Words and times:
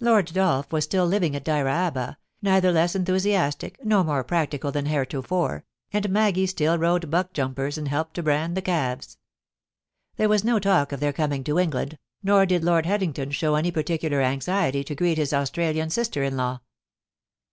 Lord 0.00 0.26
Dolph 0.26 0.72
was 0.72 0.82
still 0.82 1.06
living 1.06 1.36
at 1.36 1.44
Dyraaba, 1.44 2.16
neither 2.42 2.72
less 2.72 2.96
enthusiastic 2.96 3.78
nor 3.84 4.02
more 4.02 4.24
practical 4.24 4.72
than 4.72 4.86
heretofore, 4.86 5.64
and 5.92 6.10
Maggie 6.10 6.48
still 6.48 6.76
rode 6.76 7.08
buck 7.08 7.32
jumpers 7.32 7.78
and 7.78 7.86
helped 7.86 8.14
to 8.14 8.22
brand 8.24 8.56
the 8.56 8.62
calves. 8.62 9.16
There 10.16 10.28
was 10.28 10.42
no 10.42 10.58
talk 10.58 10.90
of 10.90 10.98
their 10.98 11.12
coming 11.12 11.44
to 11.44 11.60
England, 11.60 11.98
nor 12.20 12.46
did 12.46 12.64
Lord 12.64 12.84
Headington 12.84 13.30
show 13.30 13.54
any 13.54 13.70
particular 13.70 14.20
anxiety 14.22 14.82
to 14.82 14.94
greet 14.96 15.18
his 15.18 15.32
Australian 15.32 15.90
sister 15.90 16.24
in 16.24 16.36
law. 16.36 16.62